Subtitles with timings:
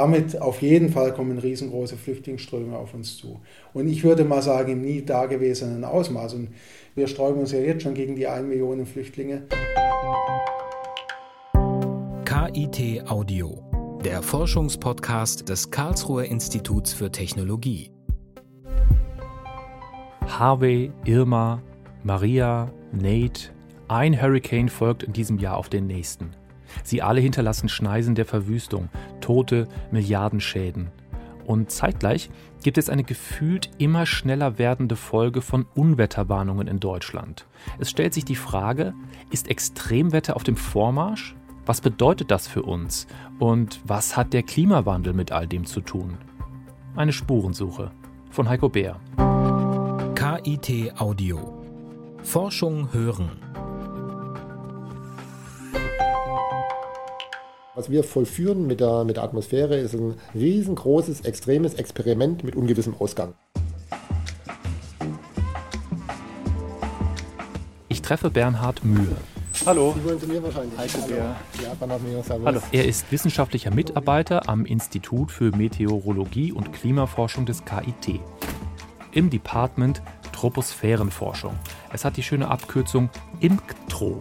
[0.00, 3.38] Damit auf jeden Fall kommen riesengroße Flüchtlingsströme auf uns zu.
[3.74, 6.32] Und ich würde mal sagen, im nie dagewesenen Ausmaß.
[6.32, 6.48] Und
[6.94, 9.42] wir sträuben uns ja jetzt schon gegen die 1 Million Flüchtlinge.
[12.24, 13.62] KIT Audio,
[14.02, 17.90] der Forschungspodcast des Karlsruher Instituts für Technologie.
[20.26, 21.62] Harvey, Irma,
[22.04, 23.50] Maria, Nate,
[23.88, 26.39] ein Hurricane folgt in diesem Jahr auf den nächsten.
[26.84, 28.88] Sie alle hinterlassen Schneisen der Verwüstung,
[29.20, 30.88] Tote, Milliardenschäden.
[31.46, 32.30] Und zeitgleich
[32.62, 37.46] gibt es eine gefühlt immer schneller werdende Folge von Unwetterwarnungen in Deutschland.
[37.78, 38.94] Es stellt sich die Frage,
[39.30, 41.34] ist Extremwetter auf dem Vormarsch?
[41.66, 43.06] Was bedeutet das für uns?
[43.38, 46.18] Und was hat der Klimawandel mit all dem zu tun?
[46.96, 47.90] Eine Spurensuche
[48.30, 49.00] von Heiko Bär.
[50.14, 51.64] KIT Audio.
[52.22, 53.49] Forschung hören.
[57.80, 62.94] Was wir vollführen mit der, mit der Atmosphäre ist ein riesengroßes, extremes Experiment mit ungewissem
[62.98, 63.32] Ausgang.
[67.88, 69.16] Ich treffe Bernhard Mühe.
[69.64, 69.94] Hallo.
[69.96, 70.78] Sie wollen zu mir wahrscheinlich.
[70.78, 71.06] Heiko Hallo.
[71.06, 71.36] Bär.
[71.62, 72.46] Ja, Bernhard Mühe, servus.
[72.46, 72.60] Hallo.
[72.70, 78.20] Er ist wissenschaftlicher Mitarbeiter am Institut für Meteorologie und Klimaforschung des KIT.
[79.12, 81.54] Im Department Troposphärenforschung.
[81.94, 83.08] Es hat die schöne Abkürzung
[83.40, 84.20] IMCTRO.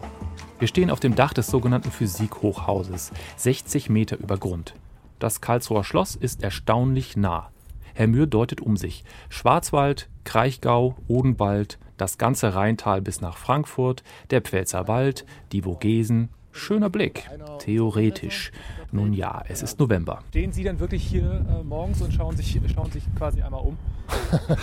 [0.59, 4.73] Wir stehen auf dem Dach des sogenannten Physikhochhauses, 60 Meter über Grund.
[5.17, 7.49] Das Karlsruher Schloss ist erstaunlich nah.
[7.93, 9.05] Herr Mühr deutet um sich.
[9.29, 16.27] Schwarzwald, Kraichgau, Odenwald, das ganze Rheintal bis nach Frankfurt, der Pfälzerwald, die Vogesen.
[16.51, 17.29] Schöner Blick.
[17.59, 18.51] Theoretisch.
[18.91, 20.23] Nun ja, es ist November.
[20.29, 23.77] Stehen Sie dann wirklich hier äh, morgens und schauen sich, schauen sich quasi einmal um?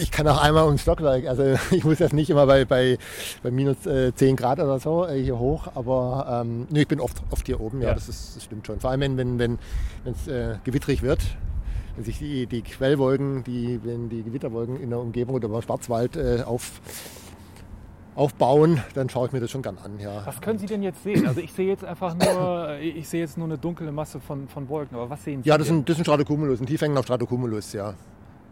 [0.00, 1.26] Ich kann auch einmal ums Stockwerk.
[1.26, 2.96] Also ich muss jetzt nicht immer bei, bei,
[3.42, 7.00] bei minus äh, 10 Grad oder so äh, hier hoch, aber ähm, nee, ich bin
[7.00, 7.94] oft, oft hier oben, ja, Ja.
[7.94, 8.78] Das, ist, das stimmt schon.
[8.80, 9.58] Vor allem, wenn es wenn,
[10.04, 11.20] wenn, es äh, gewitterig wird,
[11.96, 16.16] wenn sich die, die Quellwolken, die, wenn die Gewitterwolken in der Umgebung oder über Schwarzwald
[16.16, 16.80] äh, auf,
[18.20, 19.98] aufbauen, dann schaue ich mir das schon gern an.
[19.98, 20.26] Ja.
[20.26, 21.26] Was können Sie denn jetzt sehen?
[21.26, 24.68] Also ich sehe jetzt einfach nur, ich sehe jetzt nur eine dunkle Masse von, von
[24.68, 27.94] Wolken, aber was sehen Sie Ja, das sind, das sind Stratocumulus, ein tiefhängender Stratocumulus, ja.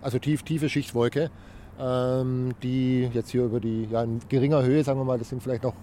[0.00, 1.30] Also tief, tiefe Schichtwolke,
[1.78, 5.42] ähm, die jetzt hier über die, ja, in geringer Höhe, sagen wir mal, das sind
[5.42, 5.74] vielleicht noch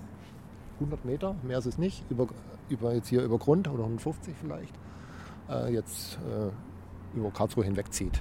[0.79, 2.27] 100 Meter, mehr ist es nicht, über,
[2.69, 4.73] über jetzt hier über Grund oder 150 vielleicht,
[5.47, 8.19] äh, jetzt äh, über Karlsruhe hinwegzieht.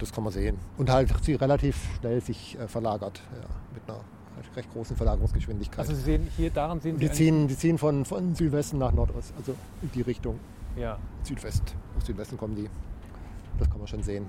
[0.00, 0.58] Das kann man sehen.
[0.78, 4.00] Und halt sie relativ schnell sich äh, verlagert, ja, mit einer
[4.38, 5.80] recht, recht großen Verlagerungsgeschwindigkeit.
[5.80, 8.92] Also Sie sehen hier, daran sehen Sie die, ziehen, die ziehen von, von Südwesten nach
[8.92, 10.38] Nordost, also in die Richtung.
[10.76, 10.98] Ja.
[11.22, 11.74] Südwest.
[11.96, 12.68] Aus Südwesten kommen die.
[13.58, 14.26] Das kann man schon sehen.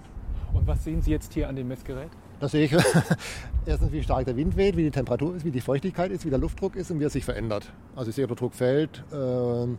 [0.53, 2.09] Und was sehen Sie jetzt hier an dem Messgerät?
[2.39, 2.71] Da sehe ich
[3.65, 6.29] erstens, wie stark der Wind weht, wie die Temperatur ist, wie die Feuchtigkeit ist, wie
[6.29, 7.71] der Luftdruck ist und wie er sich verändert.
[7.95, 9.77] Also ich sehe, ob der Druck fällt ähm,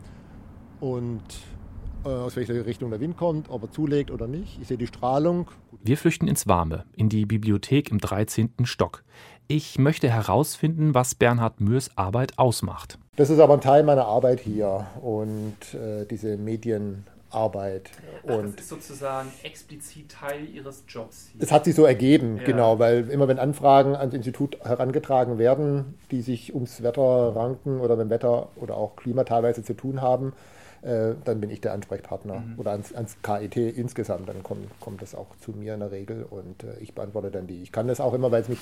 [0.79, 1.23] und
[2.05, 4.61] äh, aus welcher Richtung der Wind kommt, ob er zulegt oder nicht.
[4.61, 5.51] Ich sehe die Strahlung.
[5.83, 8.51] Wir flüchten ins Warme, in die Bibliothek im 13.
[8.65, 9.05] Stock.
[9.53, 13.01] Ich möchte herausfinden, was Bernhard Mührs Arbeit ausmacht.
[13.17, 17.91] Das ist aber ein Teil meiner Arbeit hier und äh, diese Medienarbeit.
[18.23, 21.31] Und ist sozusagen explizit Teil Ihres Jobs.
[21.41, 22.45] Es hat sich so ergeben, Ja.
[22.45, 27.97] genau, weil immer wenn Anfragen ans Institut herangetragen werden, die sich ums Wetter ranken oder
[27.97, 30.33] mit dem Wetter oder auch Klima teilweise zu tun haben,
[30.83, 32.55] äh, dann bin ich der Ansprechpartner Mhm.
[32.59, 34.29] oder ans, ans KIT insgesamt.
[34.29, 37.47] Dann kommt, kommt das auch zu mir in der Regel und äh, ich beantworte dann
[37.47, 37.63] die.
[37.63, 38.59] Ich kann das auch immer, weil es mich,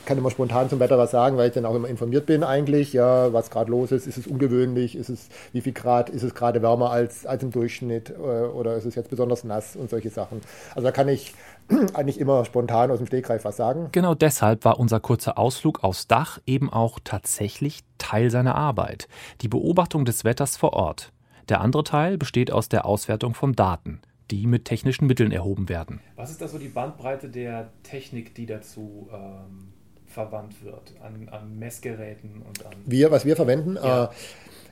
[0.00, 2.42] ich kann immer spontan zum Wetter was sagen, weil ich dann auch immer informiert bin
[2.44, 6.22] eigentlich, ja, was gerade los ist, ist es ungewöhnlich, ist es, wie viel Grad, ist
[6.22, 9.88] es gerade wärmer als, als im Durchschnitt äh, oder ist es jetzt besonders nass und
[9.88, 10.42] solche Sachen.
[10.74, 11.32] Also da kann ich
[11.94, 13.88] eigentlich immer spontan aus dem Stegreif was sagen.
[13.92, 19.08] Genau deshalb war unser kurzer Ausflug aufs Dach eben auch tatsächlich Teil seiner Arbeit.
[19.40, 21.10] Die Beobachtung des Wetters vor Ort.
[21.48, 24.00] Der andere Teil besteht aus der Auswertung von Daten,
[24.30, 26.00] die mit technischen Mitteln erhoben werden.
[26.16, 29.72] Was ist da so die Bandbreite der Technik, die dazu ähm,
[30.06, 30.94] verwandt wird?
[31.02, 32.72] An, an Messgeräten und an.
[32.86, 34.04] Wir, was wir verwenden, Ja.
[34.04, 34.08] äh,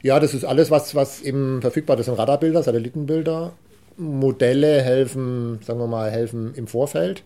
[0.05, 2.01] ja, das ist alles, was, was eben verfügbar ist.
[2.01, 3.53] Das sind Radarbilder, Satellitenbilder.
[3.97, 7.23] Modelle helfen, sagen wir mal, helfen im Vorfeld,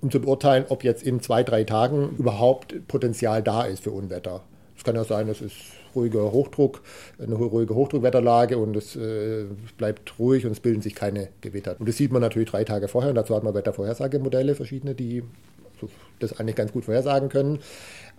[0.00, 4.42] um zu beurteilen, ob jetzt in zwei, drei Tagen überhaupt Potenzial da ist für Unwetter.
[4.76, 5.54] Es kann ja sein, es ist
[5.94, 6.82] ruhiger Hochdruck,
[7.22, 9.44] eine ruhige Hochdruckwetterlage und es äh,
[9.78, 11.76] bleibt ruhig und es bilden sich keine Gewitter.
[11.78, 15.22] Und das sieht man natürlich drei Tage vorher und dazu hat man Wettervorhersagemodelle, verschiedene, die
[16.20, 17.58] das eigentlich ganz gut vorhersagen können.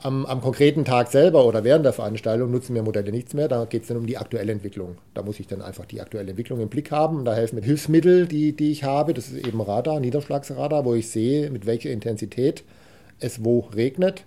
[0.02, 3.48] Am, am konkreten Tag selber oder während der Veranstaltung nutzen wir Modelle nichts mehr.
[3.48, 4.98] Da geht es dann um die aktuelle Entwicklung.
[5.14, 7.20] Da muss ich dann einfach die aktuelle Entwicklung im Blick haben.
[7.20, 9.14] Und da helfen mir Hilfsmittel, die, die ich habe.
[9.14, 12.64] Das ist eben Radar, Niederschlagsradar, wo ich sehe, mit welcher Intensität
[13.20, 14.26] es wo regnet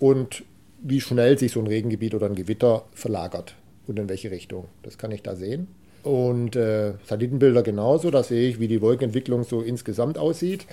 [0.00, 0.42] und
[0.82, 3.54] wie schnell sich so ein Regengebiet oder ein Gewitter verlagert
[3.86, 4.66] und in welche Richtung.
[4.82, 5.68] Das kann ich da sehen.
[6.02, 10.66] Und äh, Satellitenbilder genauso, da sehe ich, wie die Wolkenentwicklung so insgesamt aussieht.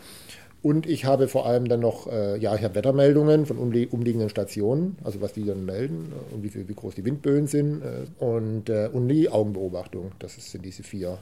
[0.61, 4.29] Und ich habe vor allem dann noch, äh, ja, ich habe Wettermeldungen von umlie umliegenden
[4.29, 8.23] Stationen, also was die dann melden äh, und wie, wie groß die Windböen sind äh,
[8.23, 10.12] und, äh, und die Augenbeobachtung.
[10.19, 11.17] Das sind diese vier,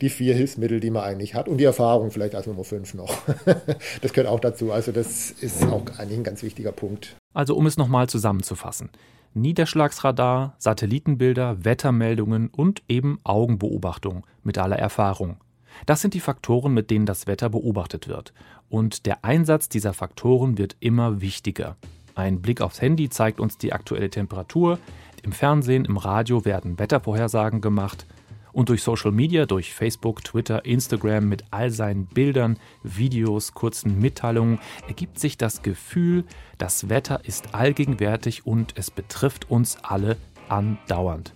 [0.00, 3.14] die vier Hilfsmittel, die man eigentlich hat und die Erfahrung vielleicht als Nummer fünf noch.
[4.02, 4.72] das gehört auch dazu.
[4.72, 7.16] Also das ist auch eigentlich ein ganz wichtiger Punkt.
[7.32, 8.90] Also um es nochmal zusammenzufassen.
[9.34, 15.36] Niederschlagsradar, Satellitenbilder, Wettermeldungen und eben Augenbeobachtung mit aller Erfahrung.
[15.84, 18.32] Das sind die Faktoren, mit denen das Wetter beobachtet wird.
[18.70, 21.76] Und der Einsatz dieser Faktoren wird immer wichtiger.
[22.14, 24.78] Ein Blick aufs Handy zeigt uns die aktuelle Temperatur,
[25.22, 28.06] im Fernsehen, im Radio werden Wettervorhersagen gemacht
[28.56, 34.60] und durch Social Media, durch Facebook, Twitter, Instagram mit all seinen Bildern, Videos, kurzen Mitteilungen
[34.88, 36.24] ergibt sich das Gefühl,
[36.56, 40.16] das Wetter ist allgegenwärtig und es betrifft uns alle
[40.48, 41.34] andauernd.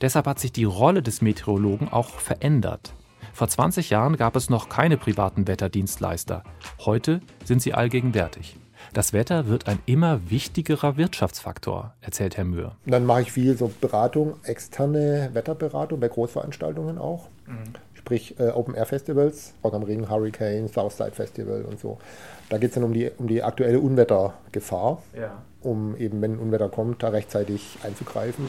[0.00, 2.94] Deshalb hat sich die Rolle des Meteorologen auch verändert.
[3.34, 6.42] Vor 20 Jahren gab es noch keine privaten Wetterdienstleister.
[6.80, 8.56] Heute sind sie allgegenwärtig.
[8.92, 12.72] Das Wetter wird ein immer wichtigerer Wirtschaftsfaktor, erzählt Herr Mühr.
[12.84, 17.28] Dann mache ich viel so Beratung, externe Wetterberatung bei Großveranstaltungen auch.
[17.46, 17.72] Mhm.
[17.94, 21.98] Sprich äh, Open Air Festivals, Rock am Ring, Hurricane, Southside Festival und so.
[22.50, 25.42] Da geht es dann um die, um die aktuelle Unwettergefahr, ja.
[25.62, 28.46] um eben, wenn ein Unwetter kommt, da rechtzeitig einzugreifen.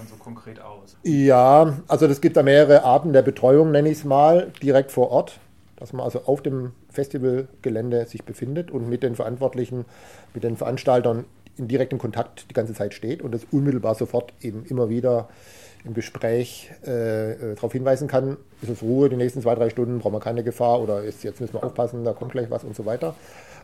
[0.00, 0.16] dann so
[0.54, 0.96] konkret aus?
[1.02, 5.10] Ja, also es gibt da mehrere Arten der Betreuung, nenne ich es mal, direkt vor
[5.10, 5.38] Ort,
[5.76, 9.84] dass man also auf dem Festivalgelände sich befindet und mit den Verantwortlichen,
[10.34, 11.24] mit den Veranstaltern
[11.56, 15.28] in direktem Kontakt die ganze Zeit steht und das unmittelbar sofort eben immer wieder
[15.84, 19.98] im Gespräch äh, äh darauf hinweisen kann, ist es Ruhe, die nächsten zwei, drei Stunden
[19.98, 22.76] brauchen wir keine Gefahr oder ist, jetzt müssen wir aufpassen, da kommt gleich was und
[22.76, 23.14] so weiter.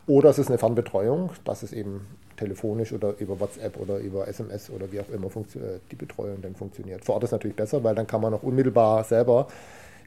[0.06, 2.06] Oder es ist eine Fernbetreuung, dass es eben
[2.36, 6.54] telefonisch oder über WhatsApp oder über SMS oder wie auch immer äh, die Betreuung dann
[6.54, 7.04] funktioniert.
[7.04, 9.48] Vor Ort ist natürlich besser, weil dann kann man auch unmittelbar selber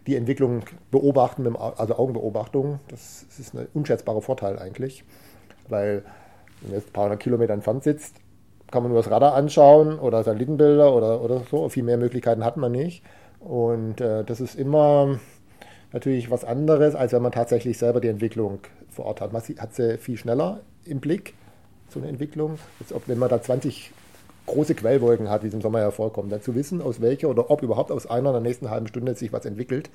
[0.08, 2.80] die Entwicklung beobachten, also Augenbeobachtung.
[2.88, 5.04] Das ist ein unschätzbarer Vorteil eigentlich,
[5.68, 6.04] weil
[6.62, 8.16] wenn man jetzt ein paar hundert Kilometer entfernt sitzt,
[8.72, 11.68] kann man nur das Radar anschauen oder Satellitenbilder oder, oder so.
[11.70, 13.04] Viel mehr Möglichkeiten hat man nicht.
[13.40, 15.20] Und äh, das ist immer
[15.92, 18.60] natürlich was anderes, als wenn man tatsächlich selber die Entwicklung
[18.90, 19.34] vor Ort hat.
[19.34, 21.34] Man hat sie viel schneller im Blick,
[21.90, 22.60] so eine Entwicklung.
[22.80, 23.92] Als ob, wenn man da 20
[24.46, 27.52] große Quellwolken hat, wie es im Sommer ja vorkommt, dann zu wissen, aus welcher oder
[27.52, 29.90] ob überhaupt aus einer in der nächsten halben Stunde sich was entwickelt,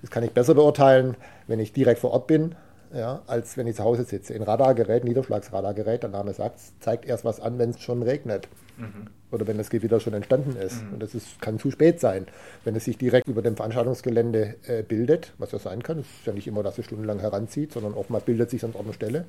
[0.00, 1.16] das kann ich besser beurteilen,
[1.48, 2.54] wenn ich direkt vor Ort bin,
[2.94, 4.34] ja, als wenn ich zu Hause sitze.
[4.34, 8.48] Ein Radargerät, Niederschlagsradargerät, der Name sagt, zeigt erst was an, wenn es schon regnet.
[8.76, 9.08] Mhm.
[9.30, 10.82] Oder wenn das Gewitter schon entstanden ist.
[10.82, 10.94] Mhm.
[10.94, 12.26] Und das ist, kann zu spät sein.
[12.64, 16.26] Wenn es sich direkt über dem Veranstaltungsgelände äh, bildet, was ja sein kann, es ist
[16.26, 19.26] ja nicht immer, dass es stundenlang heranzieht, sondern oftmals bildet sich an Ort und Stelle,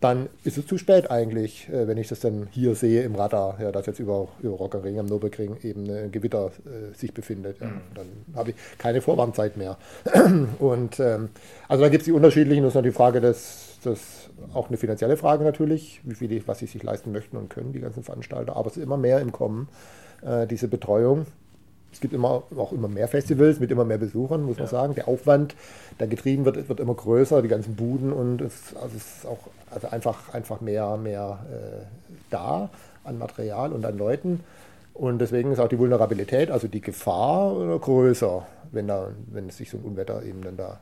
[0.00, 3.58] dann ist es zu spät eigentlich, äh, wenn ich das dann hier sehe im Radar,
[3.60, 7.60] ja, dass jetzt über, über Rockering am Nürburgring eben ein Gewitter äh, sich befindet.
[7.60, 7.66] Ja.
[7.66, 7.80] Mhm.
[7.94, 8.06] Dann
[8.36, 9.76] habe ich keine Vorwarnzeit mehr.
[10.60, 11.30] Und ähm,
[11.66, 14.76] also da gibt es die unterschiedlichen, das ist noch die Frage des, des, auch eine
[14.76, 18.56] finanzielle Frage natürlich, wie viel, was sie sich leisten möchten und können, die ganzen Veranstalter,
[18.56, 19.68] aber es ist immer mehr im Kommen,
[20.22, 21.26] äh, diese Betreuung.
[21.90, 24.64] Es gibt immer, auch immer mehr Festivals mit immer mehr Besuchern, muss ja.
[24.64, 24.94] man sagen.
[24.94, 25.56] Der Aufwand,
[25.98, 29.38] der getrieben wird, wird immer größer, die ganzen Buden und es, also es ist auch
[29.70, 31.84] also einfach, einfach mehr, mehr äh,
[32.30, 32.70] da
[33.04, 34.40] an Material und an Leuten.
[34.94, 39.78] Und deswegen ist auch die Vulnerabilität, also die Gefahr größer, wenn, da, wenn sich so
[39.78, 40.80] ein Unwetter eben dann da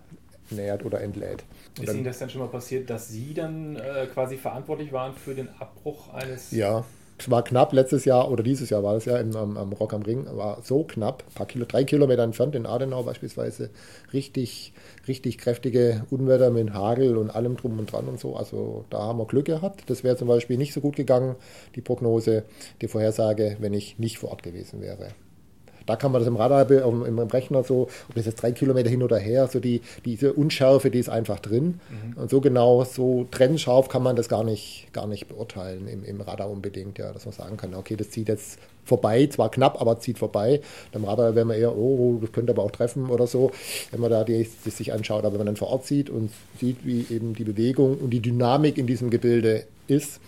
[0.50, 1.44] nähert oder entlädt.
[1.76, 4.92] Und ist dann, Ihnen das dann schon mal passiert, dass Sie dann äh, quasi verantwortlich
[4.92, 6.84] waren für den Abbruch eines ja
[7.26, 10.02] war knapp letztes Jahr oder dieses Jahr war es ja im, am, am, Rock am
[10.02, 13.70] Ring, war so knapp, paar Kilo, drei Kilometer entfernt in Adenau beispielsweise,
[14.12, 14.72] richtig,
[15.08, 18.36] richtig kräftige Unwetter mit Hagel und allem drum und dran und so.
[18.36, 19.84] Also da haben wir Glück gehabt.
[19.88, 21.36] Das wäre zum Beispiel nicht so gut gegangen,
[21.74, 22.44] die Prognose,
[22.80, 25.08] die Vorhersage, wenn ich nicht vor Ort gewesen wäre.
[25.86, 29.02] Da kann man das im Radar, im Rechner so, ob das jetzt drei Kilometer hin
[29.02, 31.80] oder her, so die, diese Unschärfe, die ist einfach drin.
[31.88, 32.20] Mhm.
[32.20, 36.20] Und so genau, so trennscharf kann man das gar nicht, gar nicht beurteilen im, im
[36.20, 39.98] Radar unbedingt, ja, dass man sagen kann, okay, das zieht jetzt vorbei, zwar knapp, aber
[40.00, 40.60] zieht vorbei.
[40.92, 43.50] Beim Radar wäre man eher, oh, das könnte aber auch treffen oder so,
[43.90, 45.24] wenn man da die, das sich anschaut.
[45.24, 48.20] Aber wenn man dann vor Ort sieht und sieht, wie eben die Bewegung und die
[48.20, 50.20] Dynamik in diesem Gebilde ist,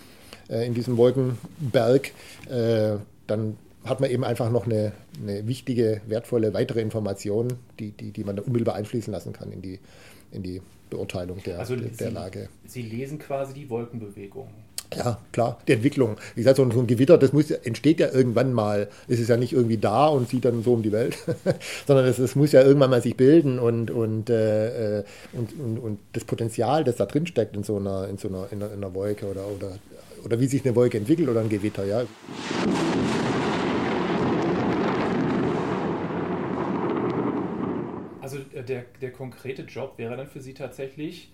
[0.49, 2.11] äh, in diesem Wolkenberg,
[2.50, 2.97] äh,
[3.27, 4.93] dann hat man eben einfach noch eine,
[5.23, 9.63] eine wichtige, wertvolle weitere Information, die, die, die man da unmittelbar einfließen lassen kann in
[9.63, 9.79] die,
[10.33, 12.49] in die Beurteilung der, also der, der Lage.
[12.67, 14.49] Sie lesen quasi die Wolkenbewegung.
[14.97, 16.17] Ja, klar, die Entwicklung.
[16.35, 18.89] Wie gesagt, so ein, so ein Gewitter, das muss, entsteht ja irgendwann mal.
[19.07, 21.19] Es ist ja nicht irgendwie da und zieht dann so um die Welt,
[21.87, 25.05] sondern es, es, muss ja irgendwann mal sich bilden und, und, äh,
[25.35, 28.49] und, und, und, das Potenzial, das da drin steckt in so einer, in so einer,
[28.51, 29.73] in einer, in einer Wolke oder, oder
[30.25, 31.85] oder wie sich eine Wolke entwickelt oder ein Gewitter.
[31.85, 32.03] Ja.
[38.21, 41.31] Also äh, der, der konkrete Job wäre dann für Sie tatsächlich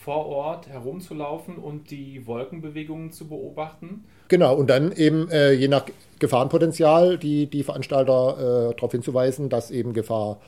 [0.00, 4.04] vor Ort herumzulaufen und die Wolkenbewegungen zu beobachten.
[4.28, 5.86] Genau, und dann eben äh, je nach
[6.18, 10.40] Gefahrenpotenzial die, die Veranstalter äh, darauf hinzuweisen, dass eben Gefahr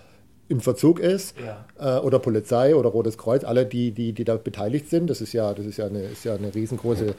[0.48, 1.98] im Verzug ist ja.
[1.98, 5.10] äh, oder Polizei oder Rotes Kreuz, alle die, die, die da beteiligt sind.
[5.10, 7.14] Das ist ja, das ist ja eine, ist ja eine riesengroße,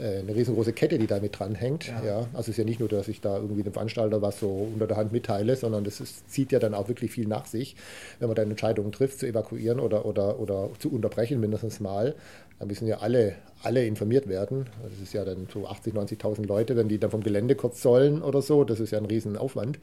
[0.00, 1.86] äh, eine riesengroße Kette, die da mit dranhängt.
[1.86, 2.04] Ja.
[2.04, 2.18] ja.
[2.32, 4.88] Also es ist ja nicht nur, dass ich da irgendwie dem Veranstalter was so unter
[4.88, 7.76] der Hand mitteile, sondern das ist, zieht ja dann auch wirklich viel nach sich,
[8.18, 12.16] wenn man dann Entscheidungen trifft, zu evakuieren oder, oder, oder zu unterbrechen mindestens mal.
[12.58, 14.66] Da müssen ja alle, alle informiert werden.
[14.82, 18.22] Das ist ja dann so 80.000, 90.000 Leute, wenn die dann vom Gelände kurz sollen
[18.22, 18.64] oder so.
[18.64, 19.78] Das ist ja ein Riesenaufwand.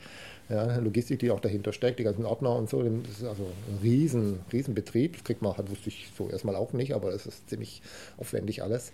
[0.49, 2.81] Ja, Logistik, die auch dahinter steckt, die ganzen Ordner und so.
[2.81, 5.13] Das ist also ein riesen, Riesenbetrieb.
[5.13, 7.81] Das kriegt man, das wusste ich so erstmal auch nicht, aber es ist ziemlich
[8.17, 8.91] aufwendig alles.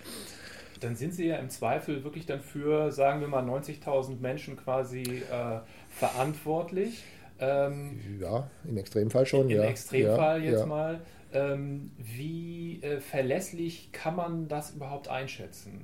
[0.82, 5.04] Dann sind Sie ja im Zweifel wirklich dann für, sagen wir mal, 90.000 Menschen quasi
[5.04, 7.04] äh, verantwortlich.
[7.40, 9.50] Ähm, ja, im Extremfall schon.
[9.50, 9.64] Im ja.
[9.64, 10.66] Extremfall ja, jetzt ja.
[10.66, 11.00] mal.
[11.36, 15.82] Ähm, wie äh, verlässlich kann man das überhaupt einschätzen?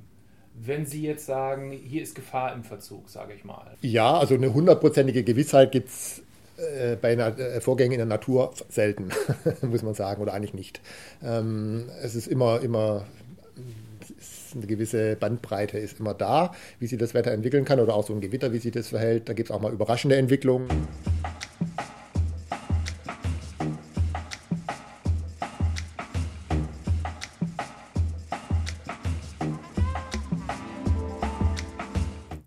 [0.53, 3.77] Wenn Sie jetzt sagen, hier ist Gefahr im Verzug, sage ich mal.
[3.81, 6.21] Ja, also eine hundertprozentige Gewissheit gibt es
[6.57, 9.09] äh, bei einer, äh, Vorgängen in der Natur selten,
[9.61, 10.81] muss man sagen, oder eigentlich nicht.
[11.23, 13.05] Ähm, es ist immer, immer
[14.55, 18.13] eine gewisse Bandbreite ist immer da, wie sich das Wetter entwickeln kann oder auch so
[18.13, 19.29] ein Gewitter, wie sich das verhält.
[19.29, 20.67] Da gibt es auch mal überraschende Entwicklungen.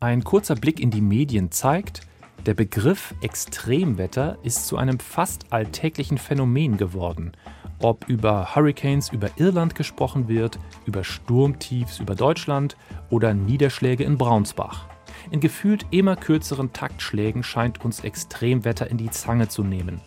[0.04, 2.02] Ein kurzer Blick in die Medien zeigt,
[2.44, 7.32] der Begriff Extremwetter ist zu einem fast alltäglichen Phänomen geworden.
[7.78, 12.76] Ob über Hurricanes über Irland gesprochen wird, über Sturmtiefs über Deutschland
[13.08, 14.84] oder Niederschläge in Braunsbach.
[15.30, 20.02] In gefühlt immer kürzeren Taktschlägen scheint uns Extremwetter in die Zange zu nehmen.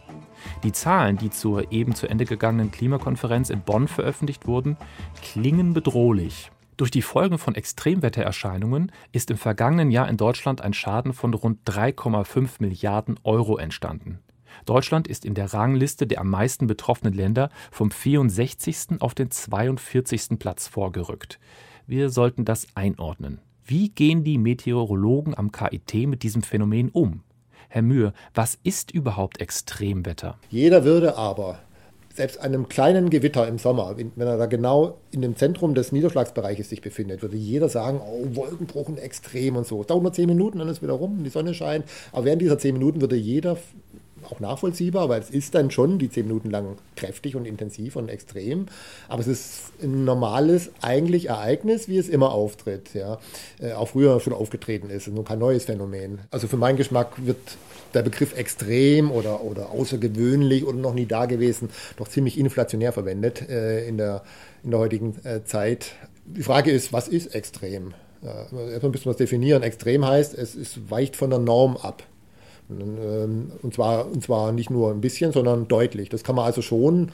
[0.61, 4.77] Die Zahlen, die zur eben zu Ende gegangenen Klimakonferenz in Bonn veröffentlicht wurden,
[5.23, 6.51] klingen bedrohlich.
[6.77, 11.67] Durch die Folgen von Extremwettererscheinungen ist im vergangenen Jahr in Deutschland ein Schaden von rund
[11.67, 14.19] 3,5 Milliarden Euro entstanden.
[14.65, 19.01] Deutschland ist in der Rangliste der am meisten betroffenen Länder vom 64.
[19.01, 20.37] auf den 42.
[20.37, 21.39] Platz vorgerückt.
[21.87, 23.39] Wir sollten das einordnen.
[23.65, 27.23] Wie gehen die Meteorologen am KIT mit diesem Phänomen um?
[27.69, 30.37] Herr Mühe, was ist überhaupt Extremwetter?
[30.49, 31.59] Jeder würde aber
[32.17, 36.69] selbst einem kleinen Gewitter im Sommer, wenn er da genau in dem Zentrum des Niederschlagsbereiches
[36.69, 39.81] sich befindet, würde jeder sagen, oh, Wolkenbruch und extrem und so.
[39.81, 41.85] Es dauert nur zehn Minuten, dann ist wieder rum, die Sonne scheint.
[42.11, 43.57] Aber während dieser zehn Minuten würde jeder
[44.31, 48.09] auch nachvollziehbar, weil es ist dann schon die zehn Minuten lang kräftig und intensiv und
[48.09, 48.65] extrem.
[49.07, 52.93] Aber es ist ein normales eigentlich Ereignis, wie es immer auftritt.
[52.93, 53.19] Ja.
[53.59, 55.07] Äh, auch früher schon aufgetreten ist.
[55.07, 56.19] Nur kein neues Phänomen.
[56.31, 57.37] Also für meinen Geschmack wird
[57.93, 63.47] der Begriff extrem oder, oder außergewöhnlich oder noch nie da gewesen doch ziemlich inflationär verwendet
[63.49, 64.23] äh, in, der,
[64.63, 65.93] in der heutigen äh, Zeit.
[66.25, 67.93] Die Frage ist, was ist extrem?
[68.21, 69.63] Ja, erstmal ein bisschen was definieren.
[69.63, 72.03] Extrem heißt, es ist, weicht von der Norm ab.
[72.69, 76.09] Ähm, und zwar, und zwar nicht nur ein bisschen, sondern deutlich.
[76.09, 77.11] Das kann man also schon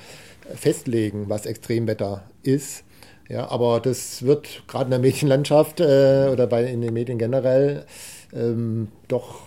[0.55, 2.83] festlegen, was Extremwetter ist.
[3.29, 7.85] Ja, aber das wird gerade in der Medienlandschaft äh, oder bei, in den Medien generell
[8.33, 9.42] ähm, doch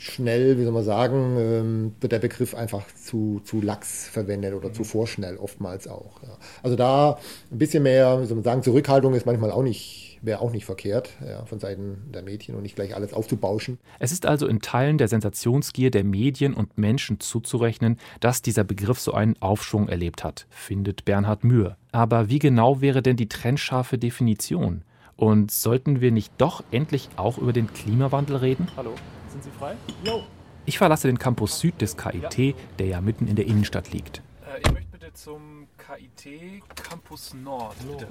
[0.00, 4.70] schnell, wie soll man sagen, ähm, wird der Begriff einfach zu, zu lax verwendet oder
[4.70, 4.74] mhm.
[4.74, 6.22] zu vorschnell oftmals auch.
[6.22, 6.38] Ja.
[6.62, 7.18] Also da
[7.52, 10.66] ein bisschen mehr, wie soll man sagen, Zurückhaltung ist manchmal auch nicht wäre auch nicht
[10.66, 13.78] verkehrt ja, von Seiten der Medien und nicht gleich alles aufzubauschen.
[13.98, 19.00] Es ist also in Teilen der Sensationsgier der Medien und Menschen zuzurechnen, dass dieser Begriff
[19.00, 21.78] so einen Aufschwung erlebt hat, findet Bernhard Mühe.
[21.90, 24.82] Aber wie genau wäre denn die trennscharfe Definition?
[25.16, 28.68] Und sollten wir nicht doch endlich auch über den Klimawandel reden?
[28.76, 28.92] Hallo,
[29.30, 29.76] sind Sie frei?
[30.04, 30.24] Jo.
[30.66, 32.54] Ich verlasse den Campus Süd des KIT, ja.
[32.78, 34.22] der ja mitten in der Innenstadt liegt.
[34.44, 38.08] Äh, ich möchte bitte zum KIT Campus Nord, bitte.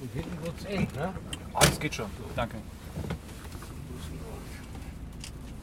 [0.00, 1.14] Und hinten wird es eng, ne?
[1.54, 2.06] Ah, das geht schon.
[2.34, 2.56] Danke.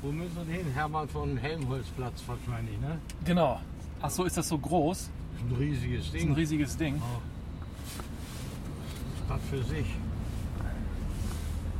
[0.01, 0.65] Wo müssen wir hin?
[0.74, 3.00] Hermann von Helmholtzplatz wahrscheinlich, ne?
[3.25, 3.60] Genau.
[4.01, 5.10] Ach so, ist das so groß?
[5.33, 6.13] Das ist ein riesiges Ding.
[6.13, 7.01] Das ist ein riesiges Ding.
[7.01, 7.22] Oh.
[9.25, 9.86] Stadt für sich.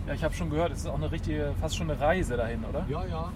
[0.08, 2.66] Ja, ich habe schon gehört, es ist auch eine richtige, fast schon eine Reise dahin,
[2.66, 2.86] oder?
[2.90, 3.32] Ja, ja.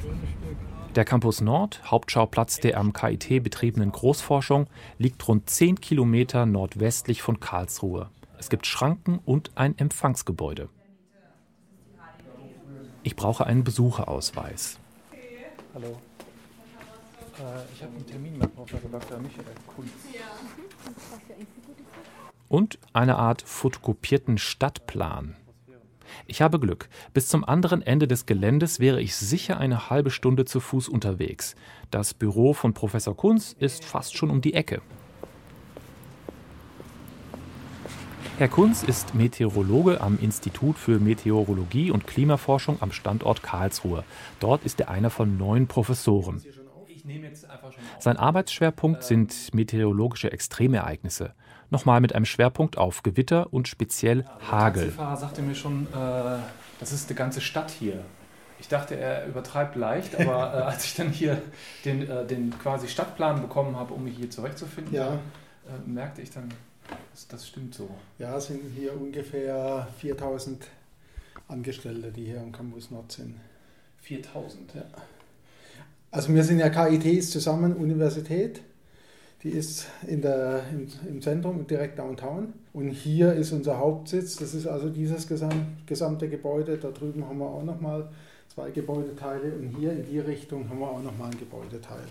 [0.00, 0.56] Schönes Stück.
[0.94, 4.66] Der Campus Nord, Hauptschauplatz der am KIT betriebenen Großforschung,
[4.98, 8.10] liegt rund 10 Kilometer nordwestlich von Karlsruhe.
[8.38, 10.68] Es gibt Schranken und ein Empfangsgebäude.
[13.02, 14.78] Ich brauche einen Besucherausweis.
[15.74, 15.86] Hallo.
[17.38, 19.18] Äh, ich habe einen Termin mit Frau Dr.
[19.18, 19.90] Michael Kunz.
[22.48, 25.36] und eine Art fotokopierten Stadtplan.
[26.26, 26.88] Ich habe Glück.
[27.14, 31.54] Bis zum anderen Ende des Geländes wäre ich sicher eine halbe Stunde zu Fuß unterwegs.
[31.90, 34.82] Das Büro von Professor Kunz ist fast schon um die Ecke.
[38.38, 44.04] Herr Kunz ist Meteorologe am Institut für Meteorologie und Klimaforschung am Standort Karlsruhe.
[44.40, 46.42] Dort ist er einer von neun Professoren.
[47.98, 51.34] Sein Arbeitsschwerpunkt sind meteorologische Extremereignisse.
[51.72, 54.82] Nochmal mit einem Schwerpunkt auf Gewitter und speziell Hagel.
[54.82, 56.38] Der Taxifahrer sagte mir schon, äh,
[56.78, 58.04] das ist die ganze Stadt hier.
[58.60, 61.40] Ich dachte, er übertreibt leicht, aber äh, als ich dann hier
[61.86, 65.14] den, äh, den quasi Stadtplan bekommen habe, um mich hier zurechtzufinden, Ja.
[65.14, 66.50] äh, merkte ich dann,
[67.12, 67.88] das, das stimmt so.
[68.18, 70.66] Ja, es sind hier ungefähr 4000
[71.48, 73.36] Angestellte, die hier am Campus Nord sind.
[74.02, 74.74] 4000.
[74.74, 74.82] Ja.
[76.10, 78.60] Also wir sind ja KIT zusammen Universität.
[79.42, 82.52] Die ist in der, im, im Zentrum, direkt downtown.
[82.72, 84.36] Und hier ist unser Hauptsitz.
[84.36, 86.78] Das ist also dieses gesam, gesamte Gebäude.
[86.78, 88.08] Da drüben haben wir auch nochmal
[88.54, 89.52] zwei Gebäudeteile.
[89.54, 92.04] Und hier in die Richtung haben wir auch nochmal ein Gebäudeteil.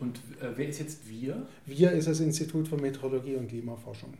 [0.00, 1.46] Und äh, wer ist jetzt wir?
[1.66, 4.14] Wir ist das Institut für Meteorologie und Klimaforschung.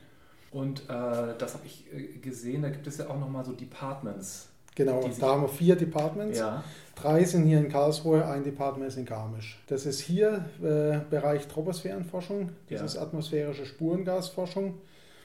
[0.50, 4.48] Und äh, das habe ich äh, gesehen, da gibt es ja auch nochmal so Departments.
[4.74, 6.38] Genau, Die und sich- da haben wir vier Departments.
[6.38, 6.64] Ja.
[6.94, 9.60] Drei sind hier in Karlsruhe, ein Department ist in Garmisch.
[9.66, 12.84] Das ist hier äh, Bereich Troposphärenforschung, das Ja.
[12.86, 14.74] ist atmosphärische Spurengasforschung.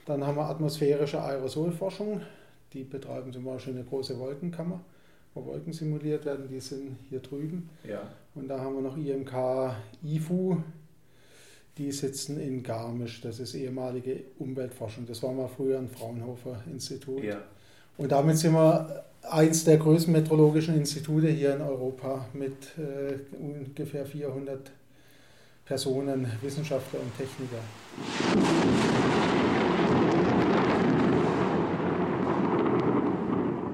[0.06, 2.22] Dann haben wir atmosphärische Aerosolforschung,
[2.74, 4.80] die betreiben zum Beispiel eine große Wolkenkammer,
[5.34, 7.70] wo Wolken simuliert werden, die sind hier drüben.
[7.84, 8.02] Ja.
[8.34, 10.58] Und da haben wir noch IMK IFU,
[11.78, 15.06] die sitzen in Garmisch, das ist ehemalige Umweltforschung.
[15.06, 17.24] Das war mal früher ein Fraunhofer Institut.
[17.24, 17.38] ja.
[17.98, 24.06] Und damit sind wir eins der größten meteorologischen Institute hier in Europa mit äh, ungefähr
[24.06, 24.72] 400
[25.66, 27.58] Personen, Wissenschaftler und Techniker.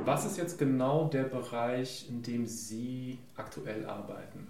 [0.06, 4.47] Was ist jetzt genau der Bereich, in dem Sie aktuell arbeiten?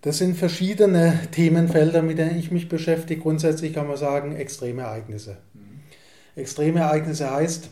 [0.00, 3.20] Das sind verschiedene Themenfelder, mit denen ich mich beschäftige.
[3.20, 5.36] Grundsätzlich kann man sagen, extreme Ereignisse.
[6.34, 7.70] Extreme Ereignisse heißt,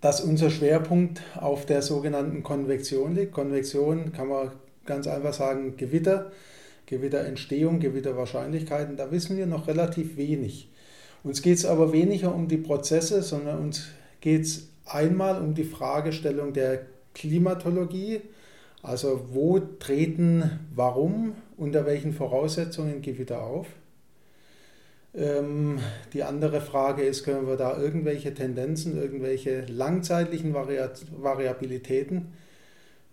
[0.00, 3.32] dass unser Schwerpunkt auf der sogenannten Konvektion liegt.
[3.32, 4.52] Konvektion kann man
[4.86, 6.32] ganz einfach sagen, Gewitter,
[6.86, 8.96] Gewitterentstehung, Gewitterwahrscheinlichkeiten.
[8.96, 10.70] Da wissen wir noch relativ wenig.
[11.22, 13.88] Uns geht es aber weniger um die Prozesse, sondern uns
[14.20, 18.22] geht es einmal um die Fragestellung der Klimatologie,
[18.82, 23.66] also wo treten, warum, unter welchen Voraussetzungen Gewitter auf.
[25.14, 25.78] Ähm,
[26.12, 32.32] die andere Frage ist, können wir da irgendwelche Tendenzen, irgendwelche langzeitlichen Variabilitäten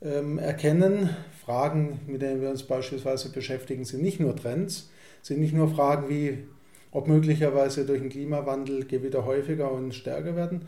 [0.01, 1.09] ähm, erkennen?
[1.43, 6.09] Fragen, mit denen wir uns beispielsweise beschäftigen, sind nicht nur Trends, sind nicht nur Fragen
[6.09, 6.45] wie,
[6.91, 10.67] ob möglicherweise durch den Klimawandel Gewitter häufiger und stärker werden,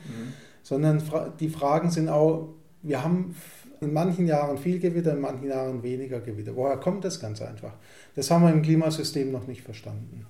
[0.63, 2.49] sondern fra die Fragen sind auch,
[2.81, 3.35] wir haben
[3.81, 6.55] in manchen Jahren viel Gewitter, in manchen Jahren weniger Gewitter.
[6.55, 7.73] Woher kommt das ganz einfach?
[8.15, 10.25] Das haben wir im Klimasystem noch nicht verstanden.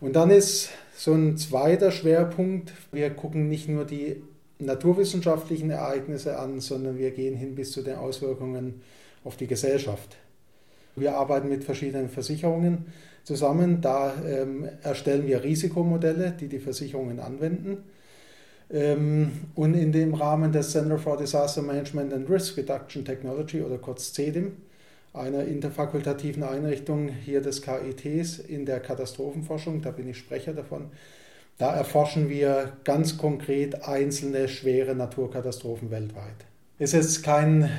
[0.00, 4.22] Und dann ist so ein zweiter Schwerpunkt, wir gucken nicht nur die
[4.58, 8.82] naturwissenschaftlichen Ereignisse an, sondern wir gehen hin bis zu den Auswirkungen
[9.24, 10.16] auf die Gesellschaft.
[10.96, 12.86] Wir arbeiten mit verschiedenen Versicherungen
[13.24, 13.80] zusammen.
[13.80, 17.78] Da ähm, erstellen wir Risikomodelle, die die Versicherungen anwenden.
[18.74, 23.78] Ähm, und in dem Rahmen des Center for Disaster Management and Risk Reduction Technology oder
[23.78, 24.52] kurz CEDIM,
[25.12, 30.90] einer interfakultativen Einrichtung hier des KITs in der Katastrophenforschung, da bin ich Sprecher davon,
[31.56, 36.44] da erforschen wir ganz konkret einzelne schwere Naturkatastrophen weltweit.
[36.80, 37.70] Es ist kein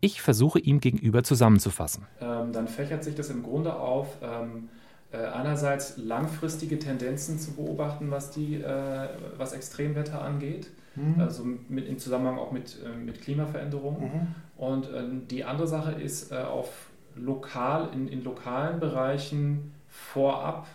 [0.00, 2.06] Ich versuche ihm gegenüber zusammenzufassen.
[2.20, 4.68] Ähm, dann fächert sich das im Grunde auf ähm,
[5.12, 11.20] äh, einerseits langfristige Tendenzen zu beobachten, was, die, äh, was Extremwetter angeht, mhm.
[11.20, 14.02] also mit, im Zusammenhang auch mit, äh, mit Klimaveränderungen.
[14.02, 14.34] Mhm.
[14.56, 16.68] Und ähm, die andere Sache ist, äh, auf
[17.16, 20.66] lokal, in, in lokalen Bereichen vorab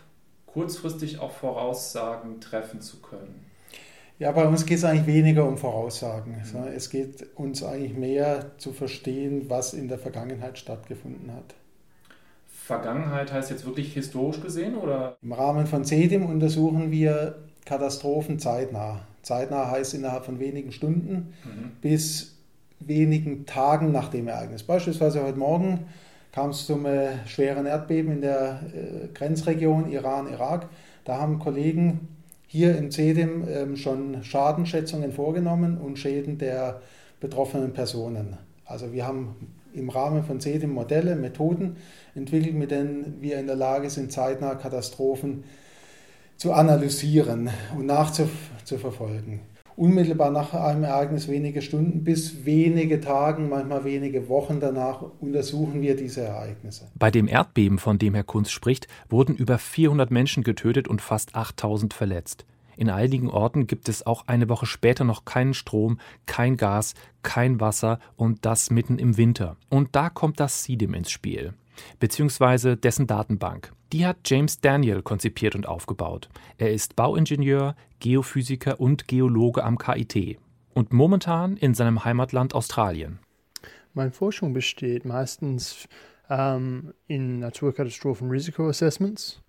[0.46, 3.46] kurzfristig auch Voraussagen treffen zu können.
[4.20, 6.34] Ja, bei uns geht es eigentlich weniger um Voraussagen.
[6.34, 6.68] Mhm.
[6.76, 11.56] Es geht uns eigentlich mehr zu verstehen, was in der Vergangenheit stattgefunden hat.
[12.48, 15.18] Vergangenheit heißt jetzt wirklich historisch gesehen oder?
[15.24, 19.02] Im Rahmen von CEDIM untersuchen wir Katastrophen zeitnah.
[19.24, 21.72] Zeitnah heißt innerhalb von wenigen Stunden mhm.
[21.82, 22.38] bis
[22.80, 24.64] wenigen Tagen nach dem Ereignis.
[24.64, 25.88] Beispielsweise heute Morgen
[26.32, 30.70] kam es zum äh, schweren Erdbeben in der äh, Grenzregion Iran-Irak.
[31.04, 32.08] Da haben Kollegen
[32.48, 36.82] hier im CEDIM ähm, schon Schadenschätzungen vorgenommen und Schäden der
[37.20, 38.38] betroffenen Personen.
[38.66, 39.36] Also wir haben
[39.74, 41.78] im Rahmen von CEDIM Modelle, Methoden
[42.16, 45.44] entwickelt, mit denen wir in der Lage sind, zeitnah Katastrophen
[46.38, 49.42] zu analysieren und nachzuverfolgen
[49.76, 55.96] unmittelbar nach einem Ereignis, wenige Stunden bis wenige Tagen, manchmal wenige Wochen danach untersuchen wir
[55.96, 56.90] diese Ereignisse.
[56.96, 61.36] Bei dem Erdbeben, von dem Herr Kunz spricht, wurden über 400 Menschen getötet und fast
[61.36, 62.46] 8000 verletzt.
[62.78, 67.60] In einigen Orten gibt es auch eine Woche später noch keinen Strom, kein Gas, kein
[67.60, 69.58] Wasser und das mitten im Winter.
[69.70, 71.54] Und da kommt das SIDIM ins Spiel
[72.00, 73.72] beziehungsweise dessen Datenbank.
[73.94, 76.30] Die hat James Daniel konzipiert und aufgebaut.
[76.58, 80.38] Er ist Bauingenieur, Geophysiker und Geologe am KIT
[80.74, 83.20] und momentan in seinem Heimatland Australien.
[83.94, 85.90] Meine Forschung besteht meistens
[86.30, 89.41] ähm, in Naturkatastrophen-Risiko-Assessments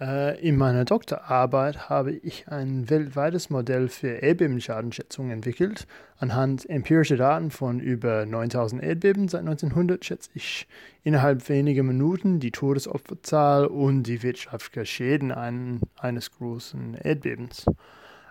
[0.00, 5.86] in meiner Doktorarbeit habe ich ein weltweites Modell für Erdbebenschadenschätzung entwickelt.
[6.18, 10.66] Anhand empirischer Daten von über 9000 Erdbeben seit 1900 schätze ich
[11.02, 17.66] innerhalb weniger Minuten die Todesopferzahl und die wirtschaftlichen Schäden ein, eines großen Erdbebens.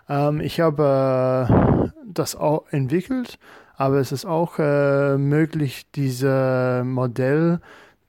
[0.08, 3.38] Ähm, ich habe äh, das auch entwickelt,
[3.76, 7.60] aber es ist auch äh, möglich, dieses Modell